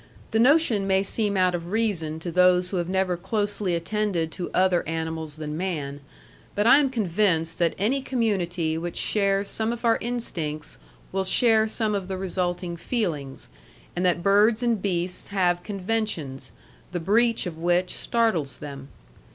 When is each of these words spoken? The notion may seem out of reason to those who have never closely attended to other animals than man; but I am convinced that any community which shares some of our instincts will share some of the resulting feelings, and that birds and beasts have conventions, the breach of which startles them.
The 0.31 0.39
notion 0.39 0.87
may 0.87 1.03
seem 1.03 1.37
out 1.37 1.53
of 1.53 1.71
reason 1.71 2.17
to 2.21 2.31
those 2.31 2.71
who 2.71 2.77
have 2.77 2.89
never 2.89 3.15
closely 3.15 3.75
attended 3.75 4.31
to 4.31 4.49
other 4.51 4.81
animals 4.87 5.35
than 5.35 5.55
man; 5.55 6.01
but 6.55 6.65
I 6.65 6.79
am 6.79 6.89
convinced 6.89 7.59
that 7.59 7.75
any 7.77 8.01
community 8.01 8.79
which 8.79 8.97
shares 8.97 9.47
some 9.47 9.71
of 9.71 9.85
our 9.85 9.99
instincts 10.01 10.79
will 11.11 11.23
share 11.23 11.67
some 11.67 11.93
of 11.93 12.07
the 12.07 12.17
resulting 12.17 12.77
feelings, 12.77 13.47
and 13.95 14.03
that 14.03 14.23
birds 14.23 14.63
and 14.63 14.81
beasts 14.81 15.27
have 15.27 15.61
conventions, 15.61 16.51
the 16.93 16.99
breach 16.99 17.45
of 17.45 17.59
which 17.59 17.93
startles 17.93 18.57
them. 18.57 18.87